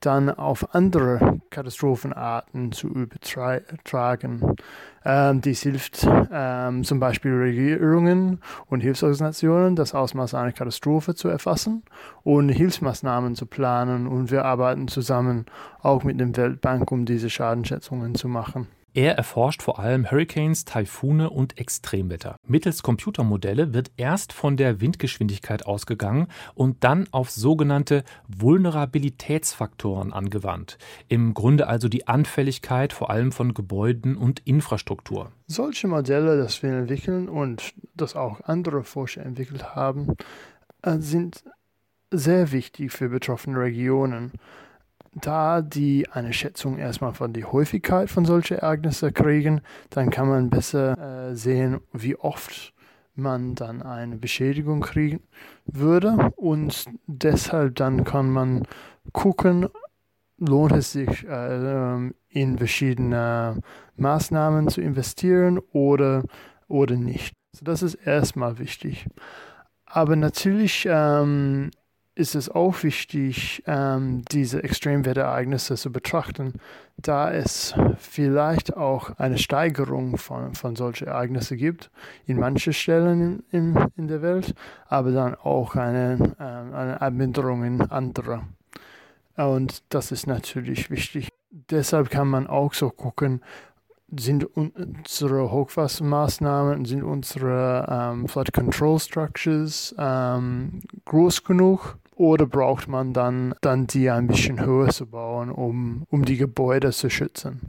[0.06, 4.56] dann auf andere Katastrophenarten zu übertragen.
[5.04, 11.82] Ähm, dies hilft ähm, zum Beispiel Regierungen und Hilfsorganisationen, das Ausmaß einer Katastrophe zu erfassen
[12.22, 14.06] und Hilfsmaßnahmen zu planen.
[14.06, 15.46] Und wir arbeiten zusammen
[15.80, 18.68] auch mit dem Weltbank, um diese Schadenschätzungen zu machen.
[18.94, 22.36] Er erforscht vor allem Hurricanes, Taifune und Extremwetter.
[22.46, 30.76] Mittels Computermodelle wird erst von der Windgeschwindigkeit ausgegangen und dann auf sogenannte Vulnerabilitätsfaktoren angewandt.
[31.08, 35.32] Im Grunde also die Anfälligkeit vor allem von Gebäuden und Infrastruktur.
[35.46, 40.16] Solche Modelle, das wir entwickeln und das auch andere Forscher entwickelt haben,
[40.82, 41.44] äh, sind
[42.10, 44.32] sehr wichtig für betroffene Regionen
[45.14, 50.50] da die eine Schätzung erstmal von der Häufigkeit von solchen Ereignissen kriegen, dann kann man
[50.50, 52.72] besser äh, sehen, wie oft
[53.14, 55.20] man dann eine Beschädigung kriegen
[55.66, 58.66] würde und deshalb dann kann man
[59.12, 59.68] gucken,
[60.38, 63.60] lohnt es sich äh, in verschiedene
[63.96, 66.24] Maßnahmen zu investieren oder,
[66.68, 67.34] oder nicht.
[67.52, 69.06] So, das ist erstmal wichtig.
[69.84, 71.70] Aber natürlich ähm,
[72.14, 76.54] ist es auch wichtig, ähm, diese Extremwetterereignisse zu betrachten,
[76.98, 81.90] da es vielleicht auch eine Steigerung von, von solchen Ereignissen gibt
[82.26, 84.54] in manchen Stellen in, in der Welt,
[84.88, 88.42] aber dann auch eine, ähm, eine Abminderung in andere.
[89.36, 91.30] Und das ist natürlich wichtig.
[91.50, 93.42] Deshalb kann man auch so gucken,
[94.14, 103.12] sind unsere Hochwassermaßnahmen, sind unsere ähm, Flood Control Structures ähm, groß genug oder braucht man
[103.12, 107.60] dann, dann die ein bisschen höher zu bauen, um, um die Gebäude zu schützen?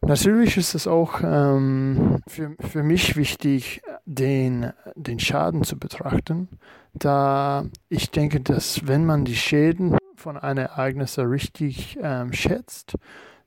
[0.00, 6.48] Natürlich ist es auch ähm, für, für mich wichtig, den, den Schaden zu betrachten,
[6.94, 12.94] da ich denke, dass wenn man die Schäden von einem Ereignis richtig ähm, schätzt,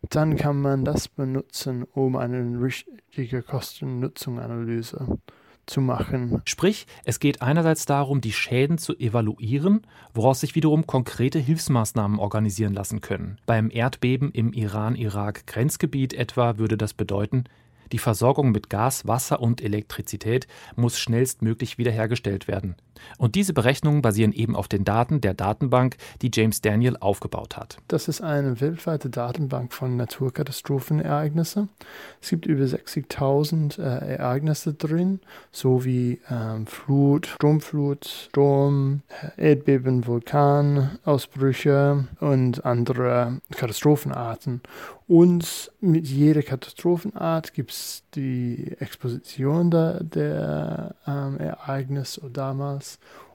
[0.10, 5.18] dann kann man das benutzen, um eine richtige Kosten-Nutzung-Analyse zu
[5.82, 6.42] machen.
[6.46, 9.82] Sprich, es geht einerseits darum, die Schäden zu evaluieren,
[10.14, 13.38] woraus sich wiederum konkrete Hilfsmaßnahmen organisieren lassen können.
[13.46, 17.46] Beim Erdbeben im Iran-Irak-Grenzgebiet etwa würde das bedeuten,
[17.92, 22.76] die Versorgung mit Gas, Wasser und Elektrizität muss schnellstmöglich wiederhergestellt werden.
[23.18, 27.78] Und diese Berechnungen basieren eben auf den Daten der Datenbank, die James Daniel aufgebaut hat.
[27.88, 31.70] Das ist eine weltweite Datenbank von Naturkatastrophenereignissen.
[32.22, 35.20] Es gibt über 60.000 äh, Ereignisse drin,
[35.52, 39.02] sowie ähm, Flut, Stromflut, Sturm,
[39.38, 44.62] äh, Erdbeben, Vulkanausbrüche und andere Katastrophenarten.
[45.08, 52.81] Und mit jeder Katastrophenart gibt es die Exposition der, der ähm, Ereignis damals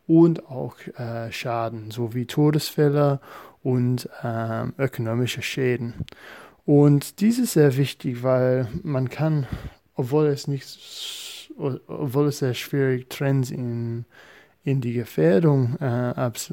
[0.07, 3.21] und auch äh, Schaden sowie Todesfälle
[3.63, 5.95] und ähm, ökonomische Schäden.
[6.65, 9.47] Und dies ist sehr wichtig, weil man kann,
[9.95, 14.05] obwohl es nicht, obwohl es sehr schwierig Trends in,
[14.65, 16.53] in die Gefährdung äh, abs,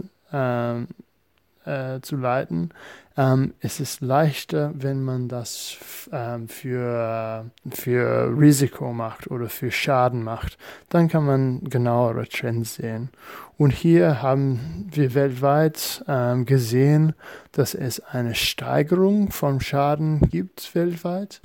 [1.65, 2.71] äh, zu leiten.
[3.15, 5.77] Ähm, es ist leichter, wenn man das
[6.11, 10.57] ähm, für, für Risiko macht oder für Schaden macht.
[10.89, 13.09] Dann kann man genauere Trends sehen.
[13.57, 17.13] Und hier haben wir weltweit ähm, gesehen,
[17.51, 21.41] dass es eine Steigerung vom Schaden gibt weltweit.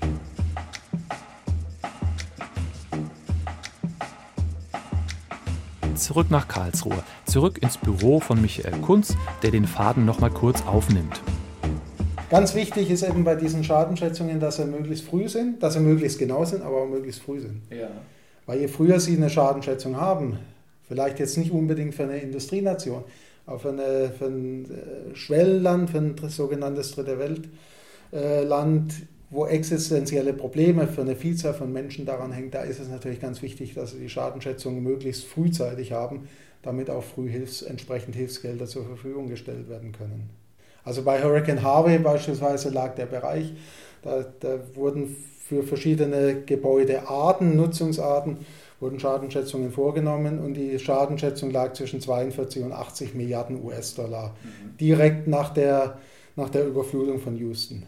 [5.99, 11.21] Zurück nach Karlsruhe, zurück ins Büro von Michael Kunz, der den Faden nochmal kurz aufnimmt.
[12.31, 16.21] Ganz wichtig ist eben bei diesen Schadenschätzungen, dass sie möglichst früh sind, dass sie möglichst
[16.21, 17.63] genau sind, aber auch möglichst früh sind.
[17.71, 17.89] Ja.
[18.47, 20.39] Weil je früher Sie eine Schadenschätzung haben,
[20.87, 23.03] vielleicht jetzt nicht unbedingt für eine Industrienation,
[23.47, 27.19] aber für, eine, für ein äh, Schwellenland, für ein sogenanntes Dritte
[28.13, 28.95] Weltland,
[29.31, 33.43] wo existenzielle Probleme für eine Vielzahl von Menschen daran hängen, da ist es natürlich ganz
[33.43, 36.29] wichtig, dass Sie die Schadenschätzung möglichst frühzeitig haben,
[36.63, 40.31] damit auch früh Hilfs-, entsprechend Hilfsgelder zur Verfügung gestellt werden können.
[40.85, 43.53] Also bei Hurricane Harvey beispielsweise lag der Bereich,
[44.03, 45.15] da, da wurden
[45.49, 48.39] für verschiedene Gebäudearten, Nutzungsarten,
[48.81, 54.77] wurden Schadenschätzungen vorgenommen und die Schadenschätzung lag zwischen 42 und 80 Milliarden US-Dollar, mhm.
[54.79, 55.99] direkt nach der,
[56.37, 57.85] nach der Überflutung von Houston.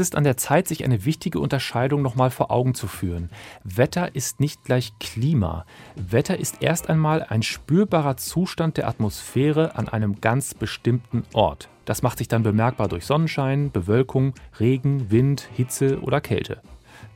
[0.00, 3.30] Ist an der Zeit, sich eine wichtige Unterscheidung nochmal vor Augen zu führen.
[3.62, 5.64] Wetter ist nicht gleich Klima.
[5.94, 11.68] Wetter ist erst einmal ein spürbarer Zustand der Atmosphäre an einem ganz bestimmten Ort.
[11.84, 16.60] Das macht sich dann bemerkbar durch Sonnenschein, Bewölkung, Regen, Wind, Hitze oder Kälte.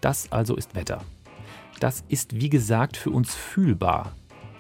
[0.01, 1.01] Das also ist Wetter.
[1.81, 4.13] Das ist wie gesagt für uns fühlbar.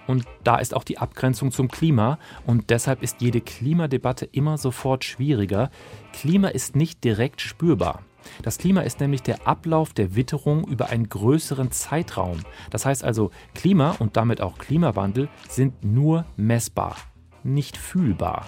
[0.06, 5.04] Und da ist auch die Abgrenzung zum Klima und deshalb ist jede Klimadebatte immer sofort
[5.04, 5.70] schwieriger.
[6.12, 8.02] Klima ist nicht direkt spürbar.
[8.42, 12.40] Das Klima ist nämlich der Ablauf der Witterung über einen größeren Zeitraum.
[12.70, 16.96] Das heißt also, Klima und damit auch Klimawandel sind nur messbar,
[17.42, 18.46] nicht fühlbar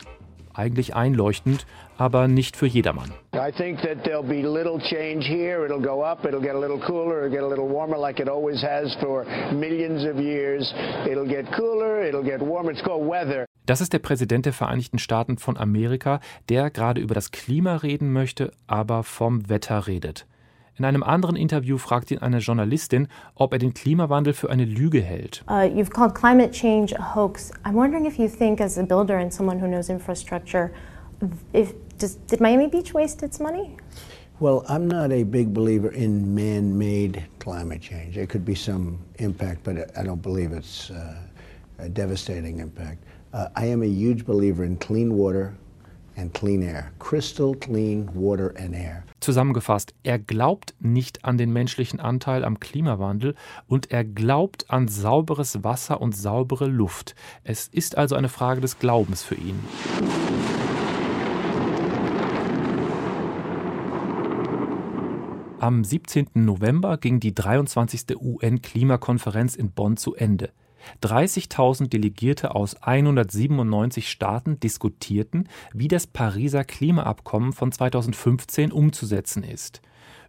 [0.56, 1.66] eigentlich einleuchtend,
[1.98, 3.12] aber nicht für jedermann.
[3.34, 5.64] I think that there'll be little change here.
[5.64, 8.28] It'll go up, it'll get a little cooler, it'll get a little warmer like it
[8.28, 10.72] always has for millions of years.
[11.06, 12.72] It'll get cooler, it'll get warmer.
[12.72, 13.45] It's called weather.
[13.66, 18.12] Das ist der Präsident der Vereinigten Staaten von Amerika, der gerade über das Klima reden
[18.12, 20.24] möchte, aber vom Wetter redet.
[20.78, 25.00] In einem anderen Interview fragt ihn eine Journalistin, ob er den Klimawandel für eine Lüge
[25.00, 25.42] hält.
[25.48, 27.50] Uh, you've called climate change a hoax.
[27.64, 30.70] I'm wondering if you think, as a builder and someone who knows infrastructure,
[31.52, 33.74] if does, did Miami Beach waste its money?
[34.38, 38.14] Well, I'm not a big believer in man-made climate change.
[38.14, 41.16] There could be some impact, but I don't believe it's uh,
[41.78, 43.02] a devastating impact.
[43.36, 45.52] Uh, I am a huge believer in clean water,
[46.16, 46.90] and clean air.
[46.98, 49.04] Crystal clean water and air.
[49.20, 53.34] Zusammengefasst, er glaubt nicht an den menschlichen Anteil am Klimawandel
[53.66, 57.14] und er glaubt an sauberes Wasser und saubere Luft.
[57.44, 59.60] Es ist also eine Frage des Glaubens für ihn.
[65.58, 66.28] Am 17.
[66.32, 68.16] November ging die 23.
[68.18, 70.52] UN-Klimakonferenz in Bonn zu Ende.
[71.02, 79.82] 30.000 Delegierte aus 197 Staaten diskutierten, wie das Pariser Klimaabkommen von 2015 umzusetzen ist.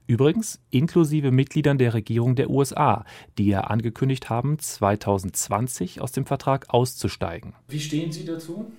[0.08, 3.04] Übrigens inklusive Mitgliedern der Regierung der USA,
[3.38, 7.54] die ja angekündigt haben, 2020 aus dem Vertrag auszusteigen.
[7.68, 8.72] Wie stehen Sie dazu?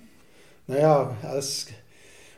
[0.65, 1.67] Naja, als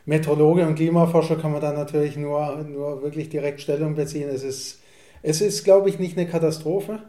[0.04, 4.28] Meteorologe und Klimaforscher kann man da natürlich nur, nur wirklich direkt Stellung beziehen.
[4.28, 4.80] Es ist,
[5.22, 7.02] es ist, glaube ich, nicht eine Katastrophe,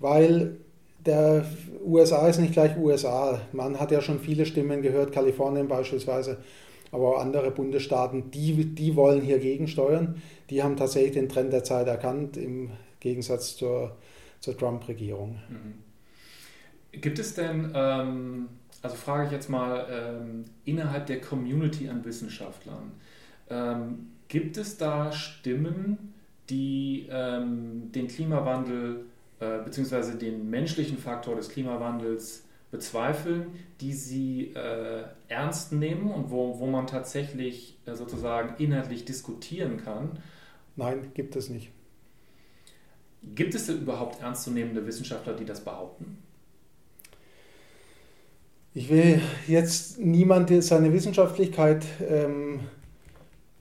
[0.00, 0.58] weil
[1.06, 1.44] der
[1.84, 3.40] USA ist nicht gleich USA.
[3.52, 6.38] Man hat ja schon viele Stimmen gehört, Kalifornien beispielsweise,
[6.90, 10.22] aber auch andere Bundesstaaten, die, die wollen hier gegensteuern.
[10.50, 13.96] Die haben tatsächlich den Trend der Zeit erkannt, im Gegensatz zur,
[14.40, 15.40] zur Trump-Regierung.
[15.48, 17.00] Mhm.
[17.00, 18.48] Gibt es denn, ähm,
[18.82, 22.92] also frage ich jetzt mal, ähm, innerhalb der Community an Wissenschaftlern,
[23.48, 26.14] ähm, gibt es da Stimmen,
[26.50, 29.06] die ähm, den Klimawandel
[29.42, 30.16] äh, bzw.
[30.16, 33.48] den menschlichen Faktor des Klimawandels bezweifeln,
[33.80, 40.18] die sie äh, ernst nehmen und wo, wo man tatsächlich äh, sozusagen inhaltlich diskutieren kann?
[40.76, 41.70] Nein, gibt es nicht.
[43.34, 46.18] Gibt es denn überhaupt ernstzunehmende Wissenschaftler, die das behaupten?
[48.74, 52.60] Ich will jetzt niemand seine Wissenschaftlichkeit ähm,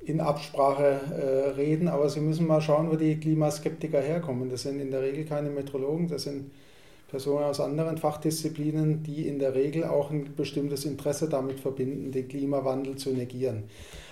[0.04, 4.50] in Absprache äh, reden, aber Sie müssen mal schauen, wo die Klimaskeptiker herkommen.
[4.50, 6.52] Das sind in der Regel keine Metrologen, das sind
[7.12, 12.28] Personen aus anderen Fachdisziplinen, die in der Regel auch ein bestimmtes Interesse damit verbinden, den
[12.28, 13.64] Klimawandel zu negieren.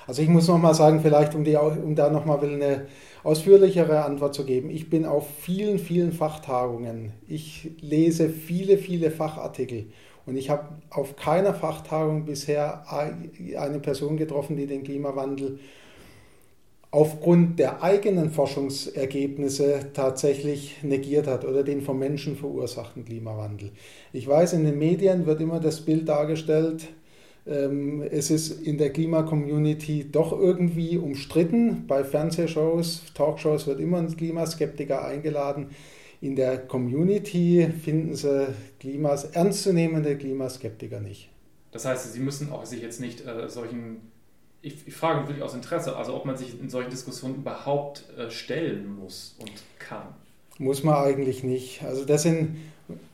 [0.05, 2.87] Also ich muss nochmal sagen, vielleicht um, die, um da nochmal eine
[3.23, 4.69] ausführlichere Antwort zu geben.
[4.69, 7.13] Ich bin auf vielen, vielen Fachtagungen.
[7.27, 9.85] Ich lese viele, viele Fachartikel.
[10.29, 15.59] Und ich habe auf keiner Fachtagung bisher eine Person getroffen, die den Klimawandel
[16.91, 23.71] aufgrund der eigenen Forschungsergebnisse tatsächlich negiert hat oder den vom Menschen verursachten Klimawandel.
[24.11, 26.87] Ich weiß, in den Medien wird immer das Bild dargestellt,
[27.47, 31.85] ähm, es ist in der Klimacommunity doch irgendwie umstritten.
[31.87, 35.67] Bei Fernsehshows, Talkshows wird immer ein Klimaskeptiker eingeladen
[36.21, 38.47] in der Community finden sie
[38.79, 41.29] Klimas, ernstzunehmende Klimaskeptiker nicht.
[41.71, 44.01] Das heißt, Sie müssen auch sich jetzt nicht äh, solchen,
[44.61, 48.29] ich, ich, frage wirklich aus Interesse, also ob man sich in solchen Diskussionen überhaupt äh,
[48.31, 50.07] stellen muss und kann.
[50.57, 51.83] Muss man eigentlich nicht.
[51.83, 52.57] Also das sind,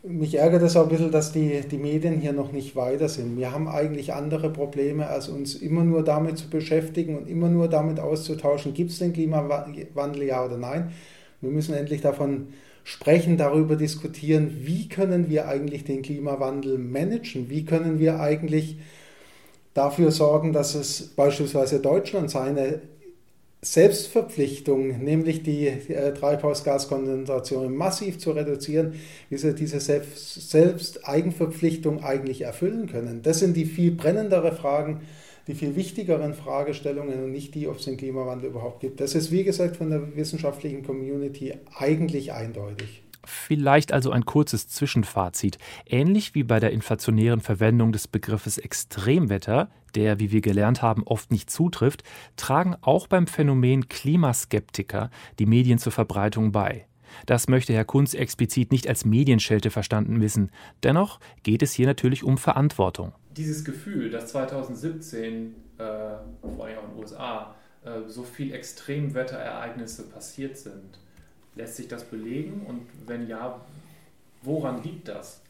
[0.01, 3.37] mich ärgert es auch ein bisschen, dass die, die Medien hier noch nicht weiter sind.
[3.37, 7.67] Wir haben eigentlich andere Probleme, als uns immer nur damit zu beschäftigen und immer nur
[7.67, 10.91] damit auszutauschen, gibt es den Klimawandel ja oder nein.
[11.41, 12.47] Wir müssen endlich davon
[12.85, 18.77] sprechen, darüber diskutieren, wie können wir eigentlich den Klimawandel managen, wie können wir eigentlich
[19.73, 22.81] dafür sorgen, dass es beispielsweise Deutschland seine
[23.63, 28.93] Selbstverpflichtung, nämlich die äh, Treibhausgaskonzentration massiv zu reduzieren,
[29.31, 33.23] wie sie diese Selbsteigenverpflichtung eigentlich erfüllen können.
[33.23, 35.01] Das sind die viel brennendere Fragen,
[35.47, 38.99] die viel wichtigeren Fragestellungen und nicht die, ob es den Klimawandel überhaupt gibt.
[38.99, 43.03] Das ist, wie gesagt, von der wissenschaftlichen Community eigentlich eindeutig.
[43.25, 45.57] Vielleicht also ein kurzes Zwischenfazit.
[45.87, 51.31] Ähnlich wie bei der inflationären Verwendung des Begriffes Extremwetter, der, wie wir gelernt haben, oft
[51.31, 52.03] nicht zutrifft,
[52.37, 56.85] tragen auch beim Phänomen Klimaskeptiker die Medien zur Verbreitung bei.
[57.25, 60.51] Das möchte Herr Kunz explizit nicht als Medienschelte verstanden wissen.
[60.83, 65.83] Dennoch geht es hier natürlich um Verantwortung dieses Gefühl, dass 2017, äh,
[66.55, 70.99] vor allem in den USA, äh, so viel Extremwetterereignisse passiert sind,
[71.55, 72.65] lässt sich das belegen?
[72.67, 73.59] Und wenn ja,
[74.41, 75.41] woran liegt das?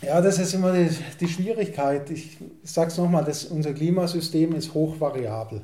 [0.00, 0.88] Ja, das ist immer die,
[1.20, 2.10] die Schwierigkeit.
[2.10, 5.62] Ich sage es nochmal, unser Klimasystem ist hochvariabel.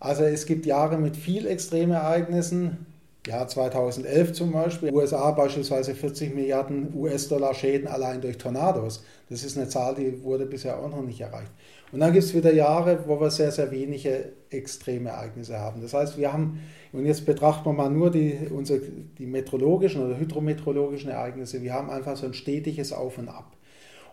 [0.00, 2.86] Also es gibt Jahre mit viel Extremereignissen,
[3.26, 9.04] Jahr 2011 zum Beispiel, USA beispielsweise 40 Milliarden US-Dollar Schäden allein durch Tornados.
[9.30, 11.52] Das ist eine Zahl, die wurde bisher auch noch nicht erreicht.
[11.92, 15.82] Und dann gibt es wieder Jahre, wo wir sehr, sehr wenige extreme Ereignisse haben.
[15.82, 16.60] Das heißt, wir haben,
[16.92, 21.90] und jetzt betrachten wir mal nur die, unsere, die meteorologischen oder hydrometeorologischen Ereignisse, wir haben
[21.90, 23.56] einfach so ein stetiges Auf und Ab.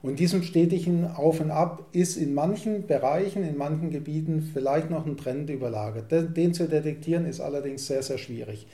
[0.02, 5.06] Und diesem stetigen Auf und Ab ist in manchen Bereichen, in manchen Gebieten vielleicht noch
[5.06, 6.12] ein Trend überlagert.
[6.12, 8.68] Den zu detektieren ist allerdings sehr, sehr schwierig.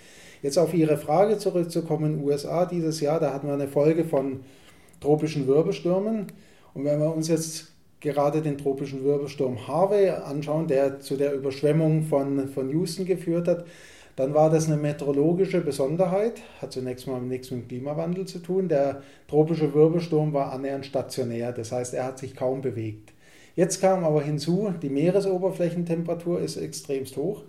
[0.45, 4.41] Jetzt auf Ihre Frage zurückzukommen, USA dieses Jahr, da hatten wir eine Folge von
[5.01, 6.27] tropischen Wirbelstürmen.
[6.75, 12.03] Und wenn wir uns jetzt gerade den tropischen Wirbelsturm Harvey anschauen, der zu der Überschwemmung
[12.03, 13.65] von, von Houston geführt hat,
[14.17, 18.69] dann war das eine meteorologische Besonderheit, hat zunächst mal nichts mit dem Klimawandel zu tun.
[18.69, 23.13] Der tropische Wirbelsturm war annähernd stationär, das heißt, er hat sich kaum bewegt.
[23.55, 27.41] Jetzt kam aber hinzu, die Meeresoberflächentemperatur ist extremst hoch.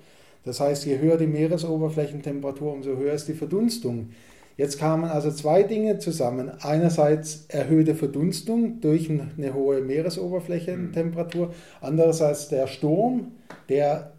[0.47, 4.11] Das heißt, je höher die Meeresoberflächentemperatur, umso höher ist die Verdunstung.
[4.57, 6.51] Jetzt kamen also zwei Dinge zusammen.
[6.61, 13.33] Einerseits erhöhte Verdunstung durch eine hohe Meeresoberflächentemperatur, andererseits der Sturm,
[13.69, 14.13] der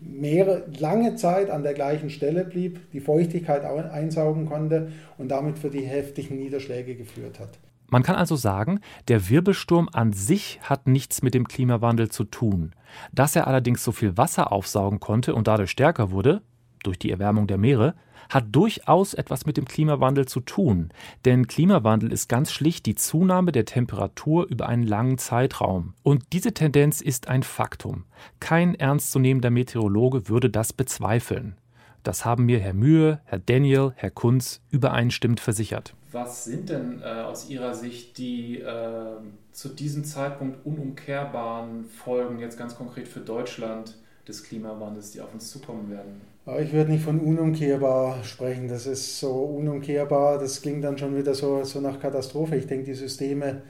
[0.00, 5.70] mehrere, lange Zeit an der gleichen Stelle blieb, die Feuchtigkeit einsaugen konnte und damit für
[5.70, 7.50] die heftigen Niederschläge geführt hat.
[7.90, 12.72] Man kann also sagen, der Wirbelsturm an sich hat nichts mit dem Klimawandel zu tun.
[13.12, 16.42] Dass er allerdings so viel Wasser aufsaugen konnte und dadurch stärker wurde,
[16.82, 17.94] durch die Erwärmung der Meere,
[18.28, 20.90] hat durchaus etwas mit dem Klimawandel zu tun.
[21.24, 25.94] Denn Klimawandel ist ganz schlicht die Zunahme der Temperatur über einen langen Zeitraum.
[26.02, 28.04] Und diese Tendenz ist ein Faktum.
[28.38, 31.56] Kein ernstzunehmender Meteorologe würde das bezweifeln.
[32.02, 35.94] Das haben mir Herr Mühe, Herr Daniel, Herr Kunz übereinstimmend versichert.
[36.10, 39.16] Was sind denn äh, aus Ihrer Sicht die äh,
[39.52, 43.96] zu diesem Zeitpunkt unumkehrbaren Folgen jetzt ganz konkret für Deutschland
[44.26, 46.20] des Klimawandels, die auf uns zukommen werden?
[46.62, 48.68] Ich würde nicht von unumkehrbar sprechen.
[48.68, 52.56] Das ist so unumkehrbar, das klingt dann schon wieder so, so nach Katastrophe.
[52.56, 53.62] Ich denke, die Systeme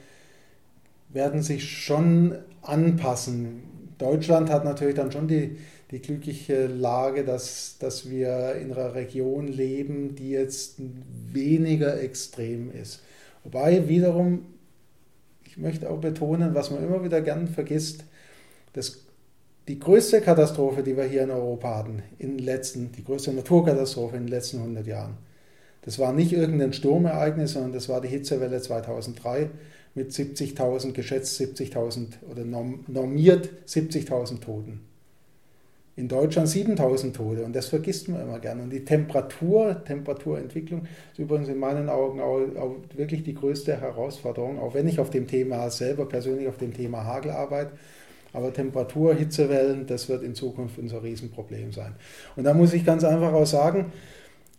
[1.08, 3.64] werden sich schon anpassen.
[3.98, 5.56] Deutschland hat natürlich dann schon die,
[5.90, 10.76] die glückliche Lage, dass, dass wir in einer Region leben, die jetzt
[11.32, 13.00] weniger extrem ist.
[13.44, 14.44] Wobei wiederum,
[15.44, 18.04] ich möchte auch betonen, was man immer wieder gern vergisst,
[18.74, 19.04] das
[19.66, 24.16] die größte Katastrophe, die wir hier in Europa hatten, in den letzten, die größte Naturkatastrophe
[24.16, 25.18] in den letzten 100 Jahren,
[25.82, 29.50] das war nicht irgendein Sturmereignis, sondern das war die Hitzewelle 2003
[29.94, 34.87] mit 70.000, geschätzt 70.000 oder normiert 70.000 Toten.
[35.98, 38.62] In Deutschland 7.000 Tote und das vergisst man immer gerne.
[38.62, 44.60] Und die Temperatur, Temperaturentwicklung ist übrigens in meinen Augen auch, auch wirklich die größte Herausforderung,
[44.60, 47.72] auch wenn ich auf dem Thema selber persönlich auf dem Thema Hagel arbeite
[48.32, 51.94] aber Temperatur, Hitzewellen, das wird in Zukunft unser Riesenproblem sein.
[52.36, 53.92] Und da muss ich ganz einfach auch sagen,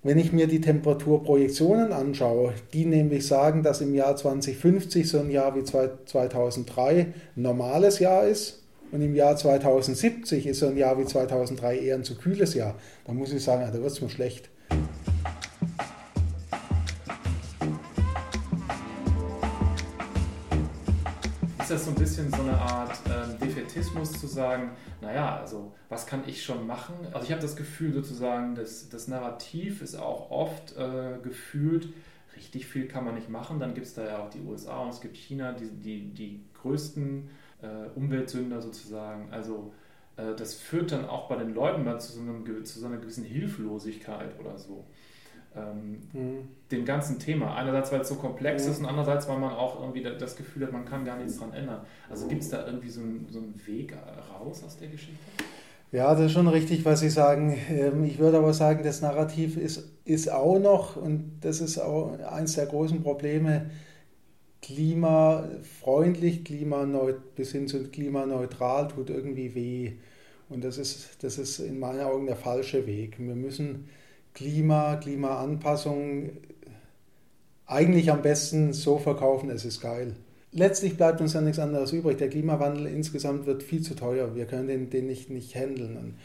[0.01, 5.29] wenn ich mir die Temperaturprojektionen anschaue, die nämlich sagen, dass im Jahr 2050 so ein
[5.29, 8.58] Jahr wie 2003 ein normales Jahr ist
[8.91, 12.75] und im Jahr 2070 ist so ein Jahr wie 2003 eher ein zu kühles Jahr,
[13.05, 14.49] dann muss ich sagen, da wird es mir schlecht.
[21.69, 24.71] ist das so ein bisschen so eine Art ähm, Defetismus zu sagen,
[25.01, 26.95] naja, also was kann ich schon machen?
[27.13, 31.89] Also ich habe das Gefühl sozusagen, dass das Narrativ ist auch oft äh, gefühlt,
[32.35, 33.59] richtig viel kann man nicht machen.
[33.59, 36.43] Dann gibt es da ja auch die USA und es gibt China, die, die, die
[36.59, 37.29] größten
[37.61, 39.29] äh, Umweltsünder sozusagen.
[39.31, 39.71] Also
[40.17, 42.97] äh, das führt dann auch bei den Leuten dann zu so, einem, zu so einer
[42.97, 44.85] gewissen Hilflosigkeit oder so
[45.55, 46.47] ähm, mhm.
[46.71, 47.55] dem ganzen Thema.
[47.55, 48.71] Einerseits, weil es so komplex mhm.
[48.71, 51.53] ist und andererseits, weil man auch irgendwie das Gefühl hat, man kann gar nichts dran
[51.53, 51.81] ändern.
[52.09, 53.95] Also gibt es da irgendwie so einen, so einen Weg
[54.33, 55.19] raus aus der Geschichte?
[55.91, 57.57] Ja, das ist schon richtig, was Sie sagen.
[57.69, 62.19] Ähm, ich würde aber sagen, das Narrativ ist, ist auch noch, und das ist auch
[62.19, 63.71] eines der großen Probleme,
[64.61, 66.43] klimafreundlich,
[67.35, 69.93] bis hin zu klimaneutral tut irgendwie weh.
[70.49, 73.19] Und das ist, das ist in meinen Augen der falsche Weg.
[73.19, 73.87] Wir müssen
[74.33, 76.31] Klima, Klimaanpassung
[77.65, 80.15] eigentlich am besten so verkaufen, es ist geil.
[80.51, 82.17] Letztlich bleibt uns ja nichts anderes übrig.
[82.17, 84.35] Der Klimawandel insgesamt wird viel zu teuer.
[84.35, 86.15] Wir können den, den nicht, nicht handeln.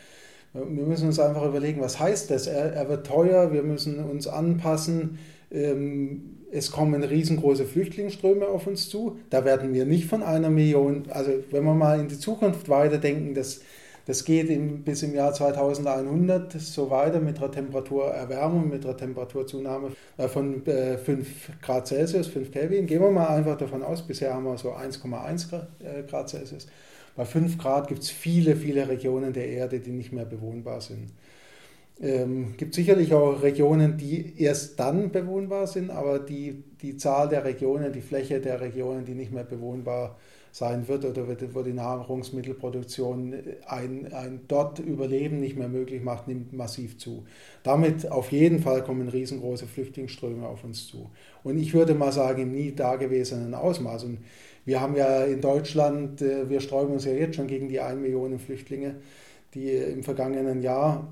[0.55, 2.47] wir müssen uns einfach überlegen, was heißt das?
[2.47, 5.19] Er, er wird teuer, wir müssen uns anpassen.
[5.51, 9.19] Ähm, es kommen riesengroße Flüchtlingsströme auf uns zu.
[9.29, 13.35] Da werden wir nicht von einer Million, also wenn wir mal in die Zukunft weiterdenken,
[13.35, 13.63] das,
[14.07, 19.93] das geht im, bis im Jahr 2100 so weiter mit einer Temperaturerwärmung, mit einer Temperaturzunahme
[20.17, 22.87] äh, von 5 äh, Grad Celsius, 5 Kelvin.
[22.87, 26.69] Gehen wir mal einfach davon aus, bisher haben wir so 1,1 äh, Grad Celsius.
[27.17, 31.11] Bei 5 Grad gibt es viele, viele Regionen der Erde, die nicht mehr bewohnbar sind.
[32.01, 37.45] Ähm, gibt sicherlich auch Regionen, die erst dann bewohnbar sind, aber die, die Zahl der
[37.45, 40.17] Regionen, die Fläche der Regionen, die nicht mehr bewohnbar
[40.55, 43.35] sein wird oder wo die Nahrungsmittelproduktion
[43.67, 47.25] ein, ein dort Überleben nicht mehr möglich macht, nimmt massiv zu.
[47.65, 51.11] Damit auf jeden Fall kommen riesengroße Flüchtlingsströme auf uns zu.
[51.43, 54.05] Und ich würde mal sagen, im nie dagewesenen Ausmaß.
[54.05, 54.19] Und
[54.65, 58.01] wir haben ja in Deutschland, äh, wir sträuben uns ja jetzt schon gegen die 1
[58.01, 58.95] Million Flüchtlinge,
[59.55, 61.09] die im vergangenen Jahr,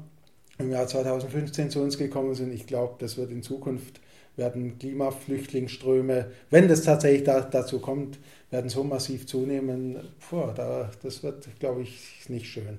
[0.59, 2.53] im Jahr 2015 zu uns gekommen sind.
[2.53, 4.01] Ich glaube, das wird in Zukunft
[4.37, 8.19] werden Klimaflüchtlingsströme, wenn das tatsächlich da, dazu kommt,
[8.51, 9.97] werden so massiv zunehmen.
[10.29, 11.99] Puh, da, das wird, glaube ich,
[12.29, 12.79] nicht schön.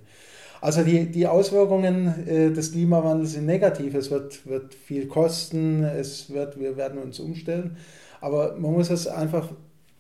[0.62, 3.94] Also die, die Auswirkungen äh, des Klimawandels sind negativ.
[3.96, 7.78] Es wird, wird viel kosten, es wird, wir werden uns umstellen.
[8.22, 9.50] Aber man muss es einfach,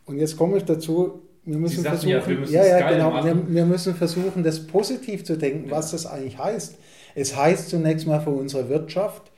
[0.05, 3.53] und jetzt komme ich dazu, wir müssen versuchen, ja, wir müssen ja, ja, genau, wir,
[3.53, 6.78] wir, müssen versuchen, das positiv zu denken, was das eigentlich heißt.
[7.16, 9.32] Es heißt zunächst mal für unsere Wirtschaft,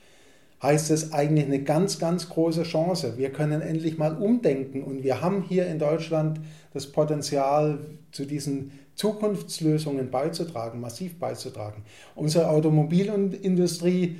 [0.62, 3.18] heißt es eigentlich eine ganz, ganz große Chance.
[3.18, 6.40] Wir können endlich mal umdenken und wir haben hier in Deutschland
[6.72, 7.78] das Potenzial,
[8.12, 11.84] zu diesen Zukunftslösungen beizutragen, massiv beizutragen.
[12.14, 14.16] Unsere Automobilindustrie